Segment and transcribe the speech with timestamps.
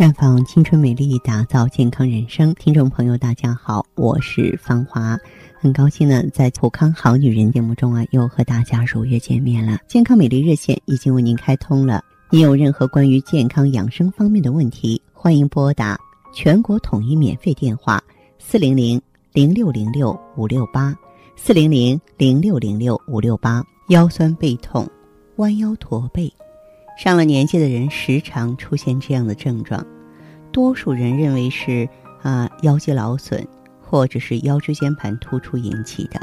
[0.00, 2.54] 绽放青春美丽，打造健康人生。
[2.54, 5.14] 听众朋友，大家好，我是芳华，
[5.58, 9.76] 很高兴呢，在普康好女人节目中啊，又和大家如约见面了。
[9.86, 15.98] 健康美丽热线已经为您开通了，您有任何关于健康养生方面的问题，欢迎拨打
[16.32, 18.02] 全国统一免费电话
[18.38, 18.98] 四零零
[19.34, 20.96] 零六零六五六八
[21.36, 23.62] 四零零零六零六五六八。
[23.88, 24.88] 腰酸背痛、
[25.36, 26.32] 弯腰驼背。
[27.02, 29.82] 上了年纪的人时常出现这样的症状，
[30.52, 31.88] 多数人认为是
[32.20, 33.42] 啊腰肌劳损
[33.80, 36.20] 或者是腰椎间盘突出引起的，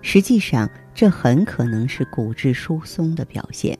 [0.00, 3.78] 实际上这很可能是骨质疏松的表现。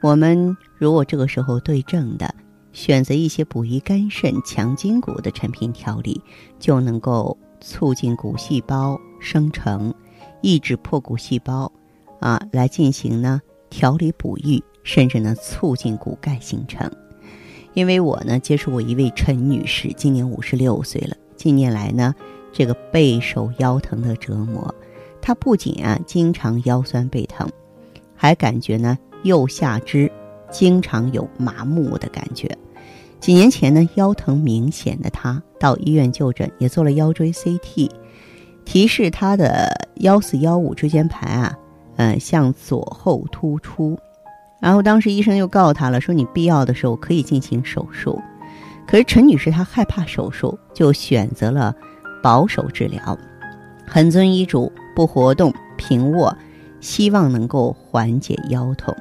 [0.00, 2.34] 我们如果这个时候对症的
[2.72, 6.18] 选择一些补益肝肾、强筋骨的产品调理，
[6.58, 9.92] 就能够促进骨细胞生成，
[10.40, 11.70] 抑制破骨细胞，
[12.20, 13.38] 啊来进行呢
[13.70, 14.62] 调理补益。
[14.82, 16.88] 甚至呢，促进骨钙形成。
[17.74, 21.16] 因为我呢接触过一位陈女士，今年五十六岁了。
[21.34, 22.14] 近年来呢，
[22.52, 24.72] 这个备受腰疼的折磨，
[25.20, 27.50] 她不仅啊经常腰酸背疼，
[28.14, 30.08] 还感觉呢右下肢
[30.52, 32.48] 经常有麻木的感觉。
[33.18, 37.90] 几年前呢，腰疼明显的她到医院就诊，也做了腰椎 CT，
[38.64, 41.58] 提示她的幺四幺五椎间盘啊，
[41.96, 43.98] 呃向左后突出。
[44.60, 48.20] 然后当时医生又告诉他了，说你必要的时候可以进行手术。
[48.86, 51.74] 可是陈女士她害怕手术，就选择了
[52.22, 53.18] 保守治疗，
[53.86, 56.34] 很遵医嘱，不活动，平卧，
[56.80, 58.94] 希望能够缓解腰痛。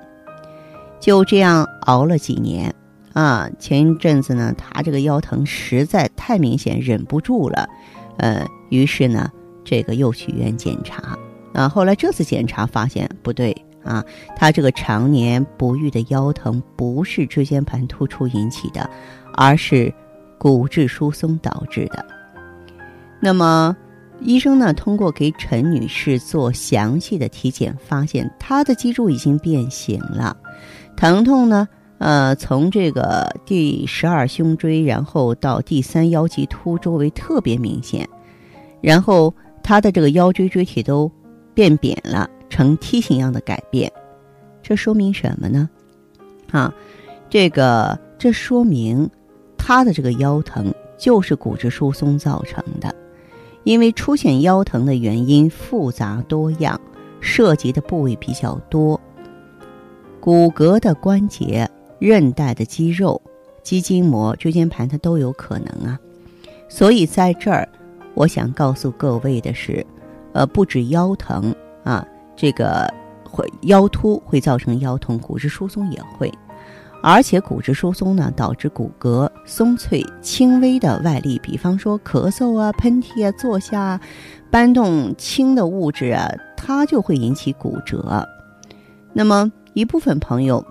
[1.00, 2.74] 就这样熬了几年
[3.14, 7.70] 啊，前一阵子呢，她这个腰疼实在太明显，忍不住了，
[8.18, 9.32] 呃，于是呢，
[9.64, 11.18] 这个又去医院检查
[11.56, 11.68] 啊。
[11.68, 13.56] 后来这次检查发现不对。
[13.86, 14.04] 啊，
[14.36, 18.90] 他这个常年不愈的腰疼不是椎间盘突出引起的，
[19.36, 19.94] 而是
[20.40, 22.04] 骨质疏松导致的。
[23.20, 23.78] 那么，
[24.22, 30.36] 医生呢通过给陈女士做详细的体检，发现她的脊柱已经变形了，
[30.98, 31.68] 疼痛呢，
[32.00, 38.10] 呃，从这个第十二胸椎，然后到第三腰棘突周围特别明显，
[38.82, 39.32] 然后
[39.62, 41.12] 她的这个腰椎椎体都
[41.56, 42.30] 变扁了。
[42.48, 43.92] 呈梯形样的改变，
[44.62, 45.68] 这说明什么呢？
[46.52, 46.74] 啊，
[47.30, 49.10] 这个这说明
[49.58, 52.96] 他的这个腰疼就是骨质疏松造成的。
[53.64, 56.80] 因为出现腰疼的原因复杂多样，
[57.20, 59.02] 涉及的部位比较多，
[60.22, 61.68] 骨骼的关节、
[62.00, 63.20] 韧带的肌肉、
[63.64, 66.00] 肌筋膜、椎间盘它都有可能啊。
[66.70, 67.68] 所以在这儿，
[68.14, 69.86] 我想告诉各位的是，
[70.36, 72.06] 呃，不止腰疼啊。
[72.36, 76.30] 这个会腰突会造成腰痛，骨质疏松也会，
[77.02, 83.98] 而且骨质疏松呢导致骨骼松脆，轻微的外力，比方说咳嗽啊、喷嚏啊、坐下、
[84.52, 88.28] 搬动轻的物质啊，它就会引起骨折。
[89.14, 90.66] 那么一部分朋友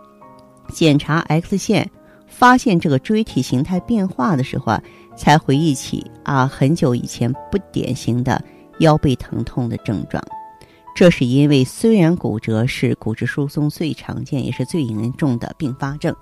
[0.68, 1.90] 检查 X 线
[2.26, 4.82] 发现这个椎体形态变化的时候啊，
[5.16, 8.38] 才回忆起啊很久以前不典型的
[8.78, 10.22] 腰背疼痛的症状。
[10.94, 16.14] 这是因为，虽然骨折是骨质疏松最常见也是最严重的并发症，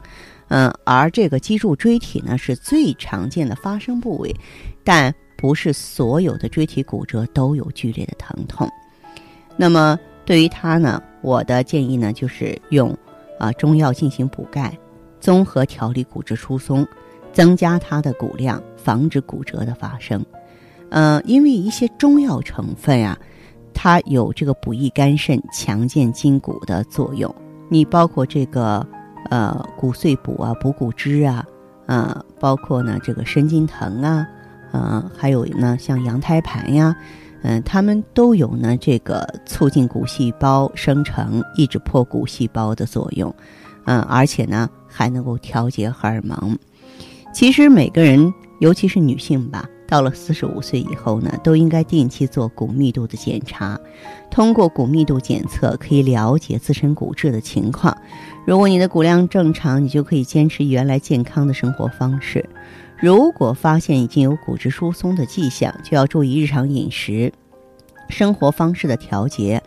[0.49, 4.35] 嗯，而这个脊柱椎体呢是最常见的发生部位，
[4.83, 8.67] 但不是所有的椎体骨折都有剧烈的疼痛。
[9.59, 12.97] 那么对于它呢，我的建议呢就是用
[13.39, 14.75] 啊中药进行补钙，
[15.21, 16.87] 综合调理骨质疏松，
[17.31, 20.25] 增加它的骨量，防止骨折的发生。
[20.93, 23.19] 嗯，因为一些中药成分呀。
[23.75, 27.35] 它有这个补益肝肾、强健筋骨的作用。
[27.71, 28.87] 你包括这个
[29.31, 31.43] 呃骨碎补啊、补骨脂啊，
[31.87, 34.29] 呃，包括呢这个生筋藤啊，
[34.73, 36.95] 呃，还有呢像羊胎盘呀，
[37.41, 43.35] 嗯，它们都有呢这个促进骨细胞生成、抑制破骨细胞的作用。
[43.87, 46.57] 嗯，而且呢还能够调节荷尔蒙。
[47.33, 49.67] 其实每个人，尤其是女性吧。
[49.93, 53.79] 到了四十五岁以后呢，都应该定期做骨密度的检查。
[54.31, 57.95] 通过骨密度检测，可以了解自身骨质的情况。
[58.47, 62.49] 如果你的骨量正常，你就可以坚持原来健康的生活方式。
[62.99, 67.31] 如果发现已经有骨质疏松的迹象，就要注意日常饮食、
[68.09, 69.63] 生活方式的调节，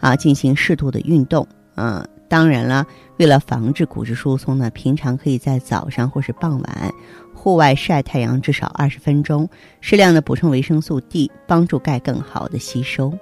[0.00, 1.46] 啊，进行适度的运动。
[1.76, 2.84] 啊，当然了，
[3.18, 6.92] 为了防止骨质疏松呢，平常可以在早上或是傍晚。
[7.38, 9.48] 户外晒太阳至少二十分钟，
[9.80, 13.16] 适量的补充维生素 D，帮助钙更好的吸收。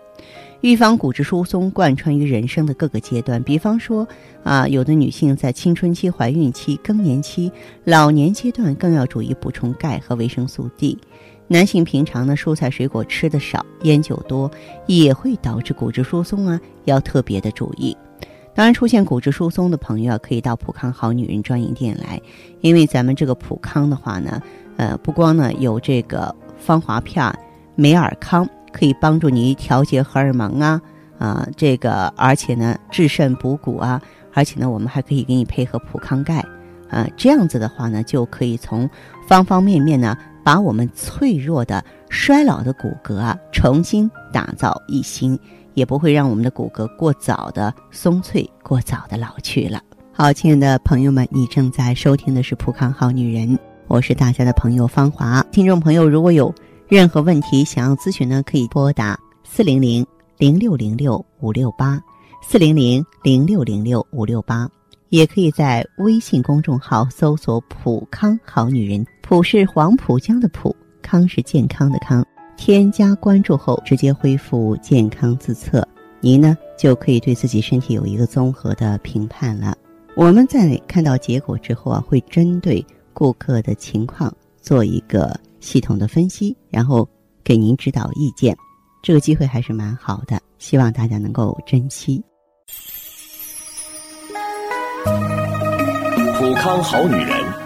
[0.62, 4.08] 预防骨质疏松贯穿于人生的各个阶段，比方说
[4.42, 7.52] 啊，有的女性在青春期、怀孕期、更年期、
[7.84, 10.98] 老年阶段更要注意补充钙和维生素 D。
[11.46, 14.50] 男性平常呢，蔬菜水果吃的少，烟酒多，
[14.86, 17.94] 也会导致骨质疏松啊，要特别的注意。
[18.56, 22.20] 当然，出现骨质疏松的朋友啊，可以到普康好女人专营店来，
[22.60, 24.42] 因为咱们这个普康的话呢，
[24.78, 27.32] 呃，不光呢有这个芳华片、
[27.76, 28.48] 美尔康。
[28.72, 30.78] 可以帮助你调节荷尔蒙啊，
[31.18, 33.98] 啊，这个而且呢治肾补骨啊，
[34.34, 36.44] 而且呢我们还可以给你配合普康钙，
[36.90, 38.86] 啊，这样子的话呢就可以从
[39.26, 40.14] 方方面面呢
[40.44, 45.38] 把我们脆弱的衰老的骨骼啊重新打造一新，
[45.76, 49.80] 也不会让我们的骨骼过早的松脆，过早的老去了。
[50.12, 53.56] 好，亲爱的朋友们，你正在收听的是普康好女人，
[53.86, 55.40] 我是大家的朋友芳华。
[55.52, 56.52] 听众朋友如果有。
[56.88, 60.06] 任何问题想要咨询呢，可以拨打四零零
[60.38, 62.00] 零六零六五六八，
[62.40, 64.70] 四零零零六零六五六八，
[65.08, 72.24] 也可以在微信公众号搜索“普康好女人”，普是黄浦江的浦，康是健康的康。
[72.56, 75.86] 添加关注后，直接恢复健康自测，
[76.20, 79.76] 您呢就可以对自己身体有一个综合的评判了。
[80.16, 85.38] 我们在看到结果之后啊，会针对顾客的情况做一个。
[85.58, 87.08] 系统的分析，然后
[87.42, 88.56] 给您指导意见，
[89.02, 92.22] 这个机会还是蛮好的，希望大家能够珍惜。
[96.38, 97.65] 普康好女人，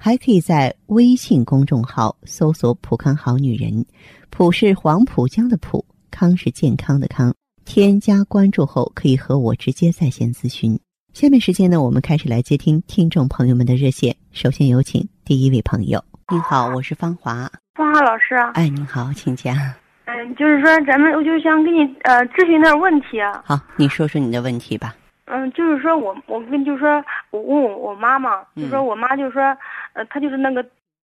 [0.00, 3.84] 还可以在微信公众号搜索“浦康好女人”，
[4.30, 7.34] 浦是黄浦江的浦，康是健康的康。
[7.64, 10.78] 添加关注后可以和我直接在线咨询。
[11.12, 14.14] 下面时间呢，我们开始来接听听众朋友们的热线。
[14.30, 17.50] 首先有请第一位朋友，您好，我是芳华。
[17.74, 19.56] 芳华老师，哎，你好，请讲。
[20.04, 23.42] 嗯，就是说，咱们我就想给你呃咨询点问题啊。
[23.44, 24.94] 好，你说说你的问题吧。
[25.28, 29.56] 嗯，就是说我我跟就是说我问我我妈嘛，就说我妈就是说，
[29.92, 30.62] 呃，她就是那个，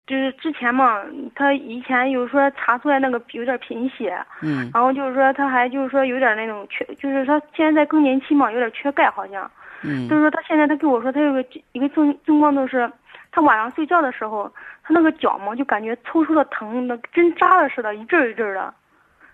[0.07, 1.01] 就是之前嘛，
[1.35, 9.49] 她以前有说查出来那个有点贫血，嗯，然后就是说她还就是说有点那种缺，就是她现在在更年期嘛，有点缺钙好像，
[9.83, 12.91] 嗯，就是说她现在她跟我说她有个一个症症状就是。
[13.35, 14.47] 她晚上睡觉的时候，
[14.83, 18.71] 她那个脚嘛，就感觉抽抽的疼，那针扎了似的，一阵一阵的。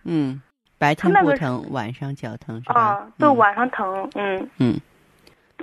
[0.06, 0.42] 嗯，
[0.79, 2.81] 白天不疼，晚上脚疼是吧？
[2.81, 4.49] 啊，对，晚上疼，嗯。
[4.57, 4.79] 嗯。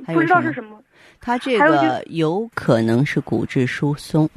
[0.04, 0.78] 不知道是什么。
[1.20, 4.28] 他这个有可能是骨质疏松。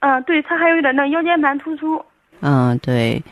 [0.00, 2.02] 嗯，对他还有点那腰间盘突出。
[2.40, 3.22] 嗯，对。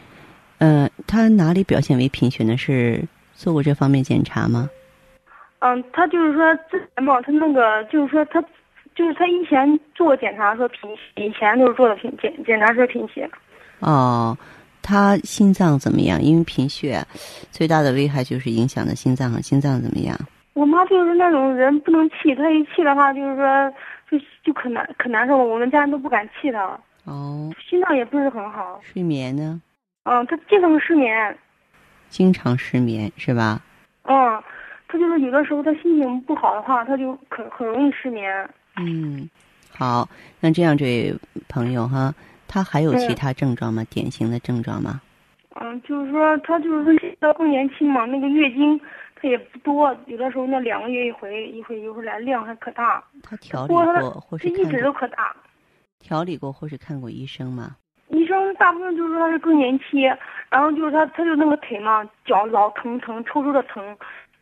[0.58, 2.56] 嗯，他哪里表现为贫血呢？
[2.56, 4.68] 是做过这方面检查吗？
[5.60, 8.44] 嗯，他就是说之前嘛，他那个就是说他。
[8.94, 13.28] 就是他以前做过检查说贫血，以前都是做的贫检检查说贫血。
[13.80, 14.38] 哦，
[14.84, 16.22] 他心脏怎么样？
[16.22, 17.02] 因为贫血
[17.50, 20.14] 最大的危害就是影响的心脏，心脏怎么样？
[20.52, 23.72] 我妈就是那种人不能气，她一气的话就是说
[24.10, 26.78] 就就可难可难受了，我们家人都不敢气她。
[27.04, 27.50] 哦。
[27.68, 28.78] 心脏也不是很好。
[28.82, 29.60] 睡眠呢？
[30.04, 31.36] 嗯，她经常失眠。
[32.10, 33.60] 经常失眠是吧？
[34.02, 34.40] 嗯，
[34.86, 38.30] 她就是有的时候她心情不好的话，她就很很容易失眠。
[38.76, 39.28] 嗯，
[39.76, 41.14] 好，那这样这位
[41.48, 42.14] 朋友哈，
[42.54, 43.82] 他还有其他症状吗？
[43.90, 45.00] 典型的症状吗？
[45.60, 48.80] 嗯，就是说他就是到更年期嘛，那个月经
[49.20, 53.02] 他也不多，有的时候那两个月一回，一回一回来，量还可大。
[53.24, 55.34] 他调理过或是一直都可大。
[55.98, 57.74] 调理过或是看过医生吗？
[58.10, 60.02] 医生大部分就是说他是更年期，
[60.48, 63.84] 然后就是他他就那个腿嘛，脚老疼疼，抽抽的疼。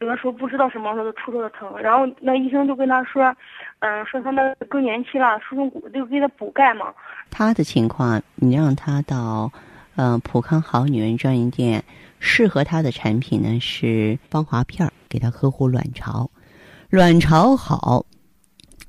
[0.03, 3.33] 有的时候不知道什么时候抽抽的疼，然后那医生就跟他说，
[3.79, 6.93] 嗯，说他那更年期了，疏松骨，就给他补钙嘛。
[7.31, 9.53] 他的情况，你让他到，
[9.95, 11.85] 嗯，普康好女人专营店，
[12.19, 16.29] 适合他的产品呢是芳华片儿，给他呵护卵巢。
[16.91, 18.05] 卵巢好，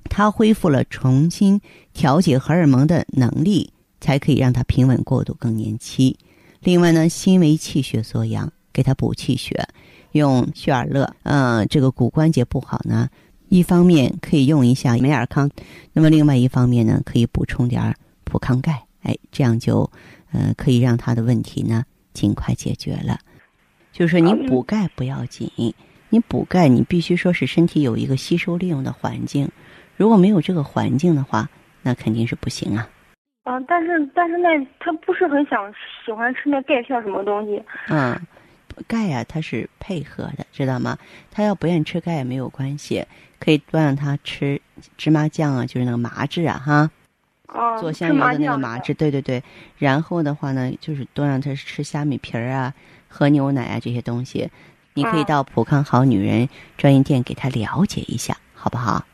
[0.09, 1.61] 他恢复了重新
[1.93, 6.17] 调节荷尔蒙的能力，才可以让他平稳过渡更年期。
[6.59, 9.67] 另外呢，心为气血所养，给他补气血，
[10.13, 11.13] 用血尔乐。
[11.21, 13.09] 呃，这个骨关节不好呢，
[13.49, 15.49] 一方面可以用一下美尔康，
[15.91, 17.93] 那么另外一方面呢，可以补充点
[18.23, 18.81] 普康钙。
[19.03, 19.91] 哎，这样就
[20.31, 23.19] 呃可以让他的问题呢尽快解决了。
[23.91, 25.51] 就是说，你补钙不要紧，
[26.09, 29.49] 你补钙你必须说是身体有一个吸收利用的环境。
[29.97, 31.49] 如果没有这个环境的话，
[31.81, 32.89] 那肯定是不行啊。
[33.43, 35.69] 啊，但是但是那他不是很想
[36.05, 37.61] 喜欢吃那钙片什么东西。
[37.89, 38.17] 嗯，
[38.87, 40.97] 钙啊，它是配合的，知道吗？
[41.31, 43.05] 他要不愿意吃钙也没有关系，
[43.39, 44.61] 可以多让他吃
[44.97, 46.91] 芝麻酱啊，就是那个麻质啊，哈。
[47.79, 49.43] 做香油的那个麻质，对对对。
[49.77, 52.73] 然后的话呢，就是多让他吃虾米皮儿啊、
[53.07, 54.49] 喝牛奶啊这些东西。
[54.95, 59.05] 你可以到普康好女人专业店给他了解一下，好不好？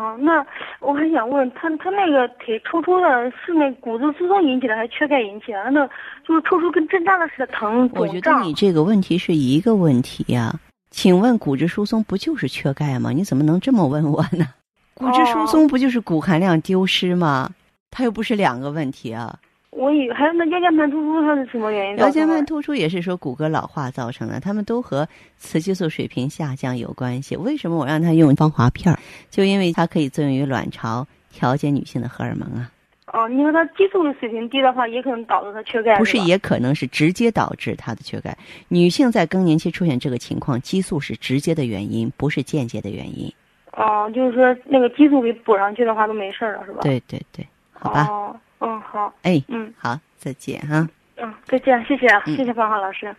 [0.00, 0.42] 好，那
[0.80, 5.70] 我还想问他，他那个腿抽抽的，是那骨质疏松引起的，还是缺钙引起的？
[5.70, 5.86] 那
[6.26, 7.86] 就是抽抽跟针扎的似的疼。
[7.92, 10.58] 我觉得你这个问题是一个问题呀。
[10.90, 13.10] 请问骨质疏松不就是缺钙吗？
[13.10, 14.46] 你怎么能这么问我呢？
[14.94, 17.50] 骨质疏松不就是骨含量丢失吗？
[17.90, 19.36] 它又不是两个问题啊。
[19.70, 21.96] 我以还有那腰间盘突出，它是什么原因？
[21.98, 25.08] 腰间盘突出也是说骨骼老化造成的，他们都和
[25.38, 27.36] 雌激素水平下降有关系。
[27.36, 28.98] 为什么我让他用芳华片儿？
[29.30, 32.70] 就因为它可以作用于卵巢，调节女性的荷尔蒙啊。
[33.12, 35.96] 哦，你说它激素的水平低的话，也可能导致它缺钙。
[35.98, 38.36] 不是，也可能是直接导致它的缺钙。
[38.68, 43.32] 女性在更年期出现这个情况，激素是直接的原因，不是间接的原因。
[43.72, 46.80] 哦，就是说那个激素给补上去的话，都没事了，是吧？
[46.82, 48.06] 对对对，好吧。
[48.10, 48.36] 哦。
[48.60, 50.86] 嗯，好，哎，嗯，好，再见哈。
[51.16, 53.14] 嗯，再见，谢谢，谢谢芳华老师。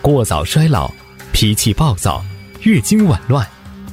[0.00, 0.90] 过早衰老，
[1.32, 2.24] 脾气暴躁，
[2.62, 3.46] 月经紊乱，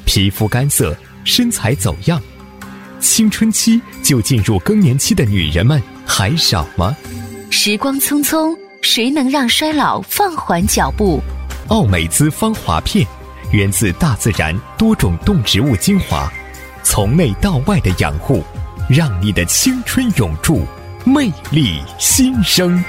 [0.06, 2.22] 皮肤干涩，身材走样，
[3.00, 6.96] 青春期就进入更年期的女人们还少吗？
[7.52, 11.22] 时光匆匆，谁能让衰老放缓脚步？
[11.70, 13.06] 奥美姿芳华片，
[13.52, 16.32] 源自大自然多种动植物精华。
[16.84, 18.42] 从内到外的养护，
[18.90, 20.62] 让你的青春永驻，
[21.06, 22.84] 魅力新生。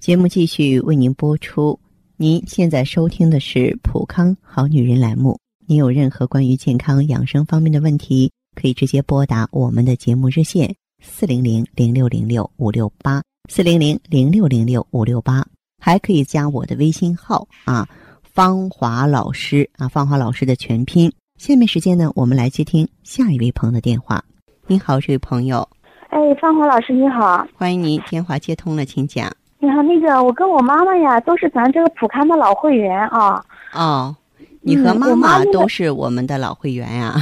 [0.00, 1.78] 节目继续为您播出。
[2.16, 5.38] 您现在收听的是《普康好女人》栏目。
[5.66, 13.22] 您有任何关于健康养生方面的问题，可以直接拨打我们的节目热线：四零零零六零六五六八。
[13.50, 15.44] 四零零零六零六五六八，
[15.78, 17.86] 还可以加我的微信号啊，
[18.22, 21.12] 芳华老师啊，芳华老师的全拼。
[21.36, 24.24] 下面时间呢，我们来接听下一位朋友的电话。
[24.66, 25.68] 您好，这位朋友。
[26.08, 29.30] 哎，芳华老师你好，欢迎您，电话接通了，请讲。
[29.58, 33.44] 你好，那个我跟我妈妈呀，都是咱这个普康的老会员啊。
[33.74, 34.16] 哦，
[34.62, 37.14] 你和妈妈都是我们的老会员呀？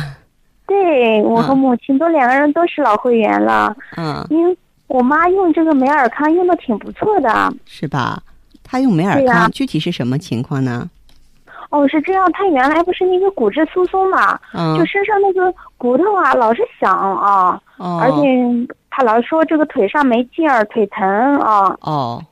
[0.69, 3.77] 对，我和母亲都两个人都是老会员了。
[3.97, 4.25] 嗯。
[4.31, 4.57] 因
[4.93, 8.23] 我妈用这个美尔康用的挺不错的，是吧？
[8.63, 10.91] 她用美尔康具体是什么情况呢？
[11.71, 14.39] 哦，是这样，她原来不是那个骨质疏松嘛，
[14.77, 18.29] 就身上那个骨头啊老是响啊，而且
[18.91, 21.07] 她老说这个腿上没劲儿，腿疼
[21.39, 21.75] 啊。
[21.81, 22.23] 哦。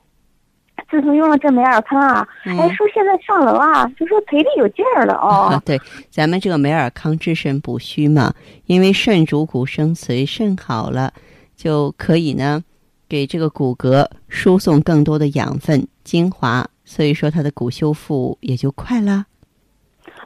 [0.90, 5.58] 自从用了这美尔康啊，哎，说现在上楼啊，就说腿里有劲儿了哦。
[5.64, 8.34] 对，咱们这个美尔康治肾补虚嘛，
[8.66, 11.12] 因为肾主骨生髓，肾好了。
[11.60, 12.62] 就可以呢，
[13.06, 19.26] 给这个骨骼输送更多的养分精华，所以说它的骨修复也就快了。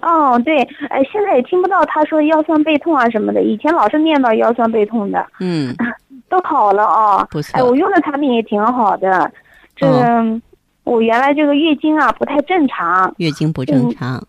[0.01, 5.27] 哦，对，哎，现在也听不到他说腰酸背痛啊什么的，以前老是念叨腰酸背痛的。
[5.41, 5.75] 嗯，
[6.31, 7.25] 都好了啊。
[7.33, 7.59] 不错。
[7.59, 9.29] 哎，我用的产品也挺好的。
[9.75, 10.41] 这个
[10.85, 13.13] 我原来这个月经啊不太正常。
[13.17, 14.25] 月经不正常。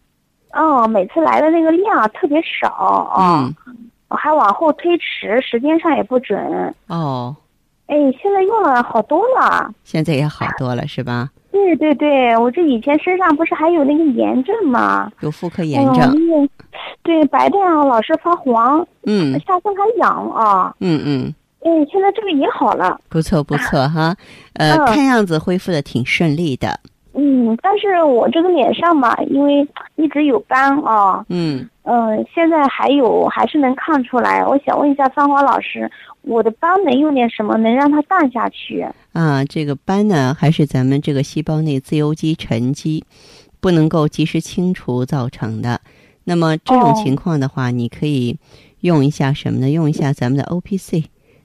[0.53, 3.53] 哦，每次来的那个量特别少啊。
[3.67, 3.75] 嗯。
[4.15, 6.73] 还往后推迟，时间上也不准。
[6.87, 7.35] 哦，
[7.87, 9.71] 哎，现在用了好多了。
[9.83, 11.29] 现在也好多了，是吧？
[11.51, 15.11] 对对对，我这以前身上不是还有那个炎症吗？
[15.21, 16.49] 有妇科炎症。
[17.01, 18.85] 对，白带啊老是发黄。
[19.05, 19.39] 嗯。
[19.39, 20.75] 下身还痒啊。
[20.79, 21.33] 嗯嗯。
[21.61, 22.99] 哎，现在这个也好了。
[23.09, 24.15] 不错不错哈，
[24.53, 26.79] 呃，看样子恢复的挺顺利的。
[27.17, 31.25] 嗯，但是我这个脸上嘛，因为一直有斑啊。
[31.29, 31.67] 嗯。
[31.87, 34.43] 嗯，现在还有还是能看出来。
[34.43, 35.87] 我想问一下芳华老师，
[36.23, 38.83] 我的斑能用点什么能让它淡下去？
[39.13, 43.05] 啊，这个斑呢，还是咱们这个细胞内自由基沉积，
[43.59, 45.79] 不能够及时清除造成的。
[46.23, 48.35] 那么这种情况的话，你可以
[48.79, 49.69] 用一下什么呢？
[49.69, 51.03] 用一下咱们的 O P C，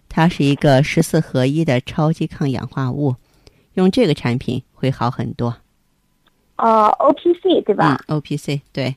[0.09, 3.15] 它是一个十四合一的超级抗氧化物，
[3.75, 5.55] 用这个产品会好很多。
[6.57, 8.97] 哦，O P C 对吧？O P C 对。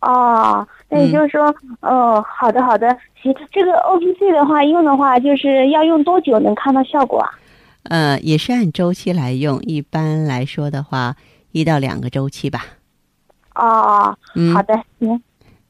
[0.00, 2.86] 哦，那也就是说，哦，好的好的，
[3.20, 7.30] 行，这个 O P C 的话用的话，就是要用多久能看到效果啊？
[7.84, 11.16] 呃，也是按周期来用，一般来说的话，
[11.50, 12.64] 一到两个周期吧。
[13.54, 14.16] 哦，
[14.54, 15.20] 好的，行。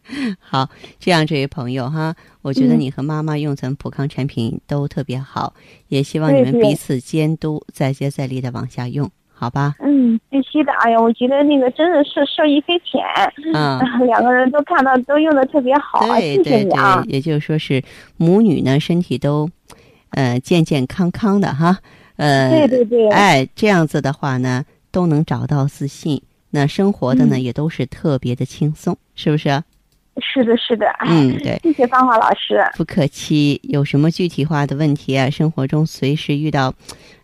[0.38, 0.68] 好，
[1.00, 5.52] 这样这位朋友哈，我觉得你和妈妈用咱们普康产品都特别好，
[5.88, 9.74] 也希望你们彼此监督，再接再厉的往下用，好吧？
[9.80, 10.72] 嗯，必须的。
[10.80, 13.02] 哎呀，我觉得那个真的是受益匪浅。
[13.52, 17.04] 嗯， 两个人都看到都用的特别好，谢谢你啊。
[17.06, 17.82] 也就是说是
[18.16, 19.48] 母女呢，身体都
[20.12, 21.78] 呃健健康康的哈。
[22.16, 23.08] 呃，对对对。
[23.10, 29.62] 哎，这样子的话呢，都能找到自信，那生活的呢也都是特别的轻松，是不是？
[30.18, 32.64] 是的，是的，嗯，对， 谢谢芳华老师。
[32.74, 35.28] 不客气，有什么具体化的问题啊？
[35.28, 36.72] 生活中随时遇到，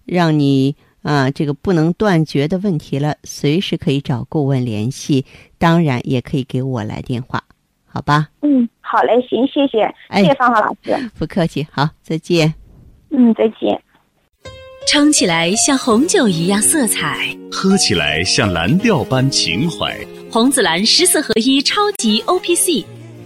[0.05, 5.27] 让你啊这个不能断绝的问题了，随时可以找顾问联系，
[5.59, 7.43] 当然也可以给我来电话，
[7.85, 8.29] 好吧？
[8.41, 11.11] 嗯，好嘞，行，谢谢，谢谢方华老师。
[11.19, 12.55] 不客气，好，再见。
[13.11, 13.81] 嗯，再见。
[14.87, 19.97] 撑起来像红酒一样色彩，喝起来像蓝调般情怀。
[20.31, 22.85] 红紫蓝十四合一超级 O P C，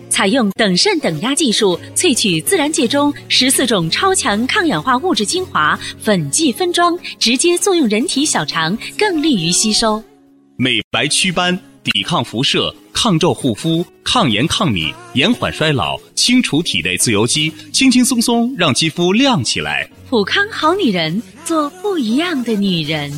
[0.09, 10.03] 采用等渗等压技术萃取自然界中十四种超强抗氧化物质精华，粉剂分装，直接作用人体小肠，更利于吸收。
[10.57, 19.87] 美白祛斑，抵抗辐射，抗皱护肤，抗炎抗敏，延缓衰老，清除体内自由基，轻轻松松让肌肤亮起来。
[20.09, 23.13] 普康好女人，做不一样的女人。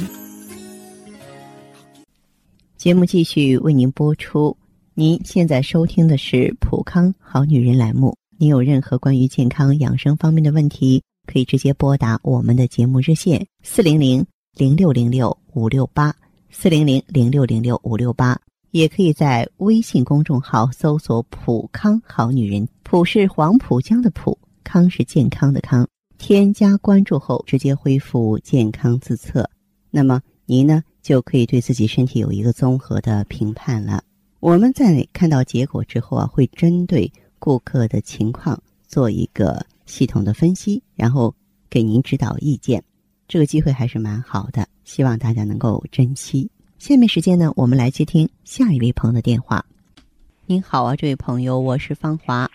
[2.76, 4.56] 节目继续为您播出。
[4.98, 8.16] 您现在收听的是《普康好女人》栏目。
[8.36, 14.26] 您有任何关于健康养生方面的问题，可以直接拨打我们的节目热线四零零
[14.56, 16.12] 零六零六五六八
[16.50, 18.36] 四零零零六零六五六八，
[18.72, 25.86] 也可以在微信公众号搜索“普康好女人”，普是黄浦江的浦，康是健康的康。
[26.18, 29.48] 添加关注后，直接恢复健康自测。
[29.92, 30.82] 那么您呢？
[31.02, 34.02] 就可以对自己身体有一个综合的评判了。
[34.40, 41.34] 我们在看到结果之后啊，会针对顾客的情况做一个系统的分析，然后
[41.68, 42.80] 给您指导意见。
[43.26, 46.48] 这个机会还是蛮好的，希望大家能够珍惜。
[46.78, 49.64] 下面时间呢，我们来接听下一位朋友的电话。
[50.46, 52.48] 您好啊，这位朋友，我是芳华。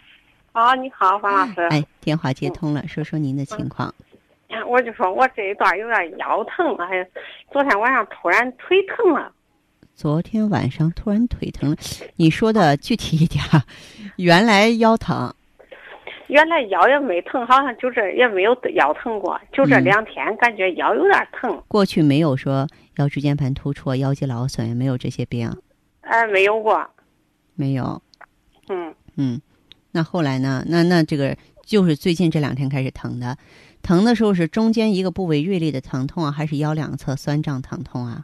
[0.53, 1.61] 啊，你好，方老师。
[1.63, 3.93] 哎，电话接通了，说说您的情况。
[4.69, 7.05] 我就说我这一段有点腰疼，还
[7.51, 9.29] 昨天晚上突然腿疼了。
[9.95, 11.77] 昨天晚上突然腿疼了，
[12.15, 13.43] 你说的具体一点。
[14.17, 15.34] 原来腰疼，
[16.27, 21.62] 原来腰也没疼，好像就这也没有腰疼过，就这两天感觉腰有点疼。
[21.67, 25.51] 过去没有说腰椎间盘突出、腰肌劳损，也没有这些病。
[26.01, 26.86] 哎，没有过。
[27.56, 28.01] 没有。
[28.69, 29.41] 嗯嗯，
[29.91, 30.63] 那后来呢？
[30.67, 33.38] 那那这个就是最近这两天开始疼的。
[33.82, 38.23] 疼的时候是中间一个部位锐利的疼痛啊，还是腰两侧酸胀疼痛啊？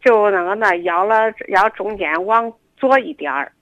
[0.00, 3.52] 就那个那腰了腰中间往左一点儿，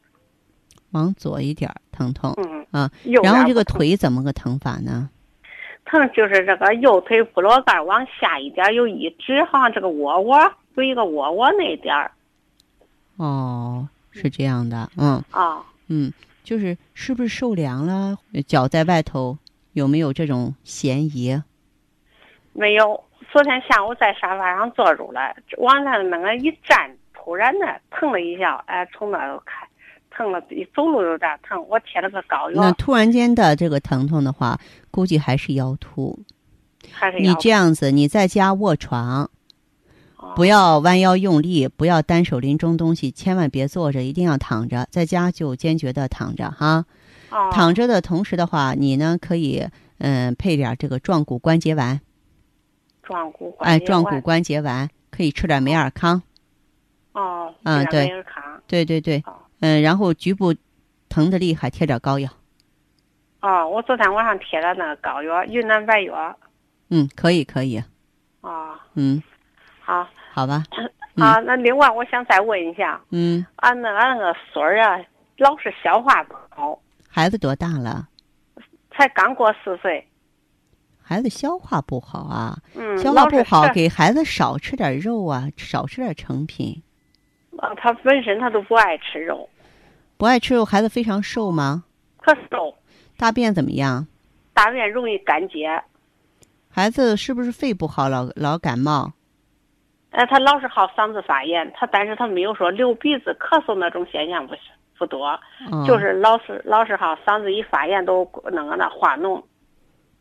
[0.92, 2.34] 往左一点儿疼痛。
[2.38, 2.90] 嗯啊，
[3.22, 5.08] 然后这个腿怎么个疼法呢？
[5.84, 10.38] 疼就是这个右腿部落盖往下一点有一指，好像这个窝窝
[10.74, 12.10] 有一个窝窝那点儿。
[13.16, 16.12] 哦，是这样的，嗯啊，嗯，
[16.44, 18.16] 就是是不是受凉了？
[18.46, 19.38] 脚在外头。
[19.74, 21.40] 有没有这种嫌疑？
[22.52, 23.04] 没有。
[23.30, 29.66] 昨天下午在沙发上坐住了，往那那个一站，突然的疼了一下，哎，从那儿开，
[30.10, 31.62] 疼了，一走路有点疼。
[31.68, 32.62] 我贴了个膏药。
[32.62, 34.58] 那突然间的这个疼痛的话，
[34.90, 36.18] 估计还是腰突。
[36.90, 39.30] 还是你这样子，你在家卧床，
[40.34, 44.86] 不要弯腰用力，不要单手拎重东西，千万别坐着，一定要躺着。
[44.90, 46.86] 在家就坚决的躺着哈。
[47.52, 52.00] 躺着的同时的话，你呢可以嗯配点这个壮骨关节丸。
[53.08, 56.20] 壮骨哎，壮骨关节丸可以吃点美尔康。
[57.12, 58.62] 哦，嗯对，美尔康。
[58.66, 59.24] 对对对，
[59.60, 60.54] 嗯，然后局部
[61.08, 62.28] 疼的厉害，贴点膏药。
[63.40, 66.38] 哦，我昨天晚上贴了那个膏药，云南白药。
[66.90, 67.82] 嗯，可以可以。
[68.42, 68.78] 哦。
[68.94, 69.22] 嗯。
[69.80, 70.06] 好。
[70.34, 70.62] 好吧。
[71.16, 73.00] 啊，那另外我想再问一下。
[73.10, 73.44] 嗯。
[73.56, 75.00] 俺那俺那个孙儿啊，
[75.38, 76.78] 老是消化不好。
[77.08, 78.06] 孩子多大了？
[78.90, 80.06] 才刚过四岁。
[81.08, 82.54] 孩子消化不好啊？
[82.74, 86.82] 嗯，消化不好，给孩子少吃点肉啊，少吃点成品。
[87.56, 89.48] 啊，他本身他都不爱吃肉。
[90.18, 91.84] 不爱吃肉，孩子非常瘦吗？
[92.18, 92.74] 可瘦。
[93.16, 94.06] 大便怎么样？
[94.52, 95.82] 大便容易干结。
[96.68, 99.12] 孩子是不是肺不好，老老感冒？
[100.10, 104.60] 哎，他老是好嗓子发炎，他但是他没有说流鼻子、咳嗽那种现象，不是
[104.98, 105.40] 不多，
[105.86, 109.42] 就是老是老是好嗓子一发炎都那个那化脓。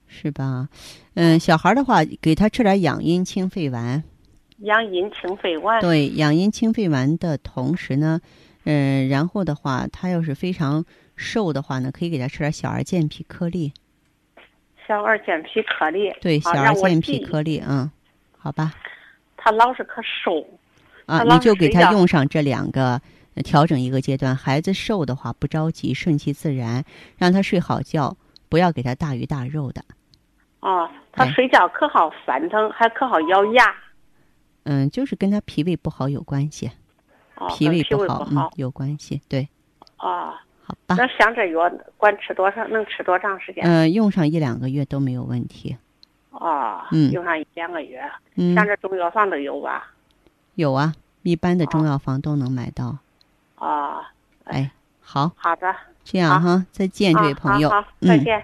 [0.08, 0.70] 是吧？
[1.16, 4.04] 嗯，小孩的话，给他吃点养阴清肺丸。
[4.60, 5.80] 养阴清肺丸。
[5.82, 8.20] 对，养阴清肺丸的同时呢，
[8.64, 10.84] 嗯，然后的话，他要是非常
[11.16, 13.72] 瘦的话呢，可以给他吃点小儿健脾颗粒。
[14.88, 16.12] 小儿健脾颗粒。
[16.22, 17.92] 对，小儿健脾颗粒，嗯，
[18.38, 18.74] 好吧。
[19.36, 20.46] 他老是可瘦。
[21.06, 23.00] 啊，你就给他用上这两个，
[23.44, 24.36] 调整一个阶段。
[24.36, 26.84] 孩子瘦的话，不着急，顺其自然，
[27.18, 28.18] 让他睡好觉，
[28.50, 29.84] 不要给他大鱼大肉的。
[30.60, 33.76] 哦，他睡觉可好翻腾，还可好咬牙。
[34.64, 36.72] 嗯，就是跟他脾胃不好有关系。
[37.36, 39.48] 哦，脾胃不好，嗯，有关系，对。
[40.00, 40.34] 哦，
[40.66, 40.96] 好吧。
[40.98, 42.68] 那像这药，管吃多少？
[42.68, 43.64] 能吃多长时间？
[43.64, 45.78] 嗯，用上一两个月都没有问题。
[46.32, 48.02] 哦，嗯，用上一两个月。
[48.36, 49.92] 嗯，像这中药房都有吧？
[50.56, 52.98] 有啊，一般的中药房都能买到。
[53.58, 54.04] 哦，
[54.46, 55.32] 哎，好。
[55.38, 55.74] 好的。
[56.04, 57.70] 这样哈，再见，这位朋友。
[57.70, 58.44] 好，再见。